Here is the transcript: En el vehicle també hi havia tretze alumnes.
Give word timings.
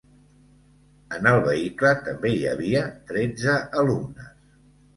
En 1.17 1.29
el 1.31 1.37
vehicle 1.49 1.93
també 2.09 2.33
hi 2.39 2.41
havia 2.55 2.83
tretze 3.13 3.61
alumnes. 3.85 4.35